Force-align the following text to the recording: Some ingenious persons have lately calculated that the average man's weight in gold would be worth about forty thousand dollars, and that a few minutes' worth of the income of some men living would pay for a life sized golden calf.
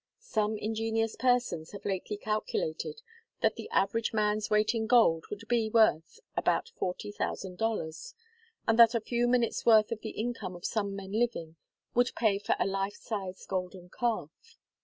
Some 0.17 0.57
ingenious 0.57 1.15
persons 1.15 1.73
have 1.73 1.85
lately 1.85 2.17
calculated 2.17 3.03
that 3.43 3.53
the 3.55 3.69
average 3.69 4.13
man's 4.13 4.49
weight 4.49 4.73
in 4.73 4.87
gold 4.87 5.25
would 5.29 5.47
be 5.47 5.69
worth 5.69 6.19
about 6.35 6.69
forty 6.69 7.11
thousand 7.11 7.59
dollars, 7.59 8.15
and 8.67 8.79
that 8.79 8.95
a 8.95 8.99
few 8.99 9.27
minutes' 9.27 9.63
worth 9.63 9.91
of 9.91 10.01
the 10.01 10.09
income 10.19 10.55
of 10.55 10.65
some 10.65 10.95
men 10.95 11.11
living 11.11 11.55
would 11.93 12.15
pay 12.15 12.39
for 12.39 12.55
a 12.57 12.65
life 12.65 12.95
sized 12.95 13.47
golden 13.47 13.89
calf. 13.91 14.57